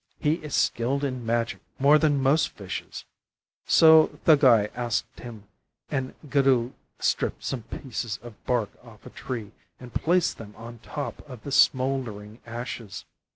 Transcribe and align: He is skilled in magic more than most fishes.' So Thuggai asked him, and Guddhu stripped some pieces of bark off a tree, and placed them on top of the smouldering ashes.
He 0.19 0.41
is 0.43 0.55
skilled 0.55 1.03
in 1.03 1.23
magic 1.27 1.61
more 1.77 1.99
than 1.99 2.19
most 2.23 2.49
fishes.' 2.49 3.05
So 3.67 4.19
Thuggai 4.25 4.71
asked 4.73 5.19
him, 5.19 5.43
and 5.91 6.15
Guddhu 6.27 6.71
stripped 6.97 7.43
some 7.43 7.61
pieces 7.61 8.17
of 8.23 8.33
bark 8.47 8.71
off 8.83 9.05
a 9.05 9.11
tree, 9.11 9.51
and 9.79 9.93
placed 9.93 10.39
them 10.39 10.55
on 10.57 10.79
top 10.79 11.21
of 11.29 11.43
the 11.43 11.51
smouldering 11.51 12.41
ashes. 12.47 13.05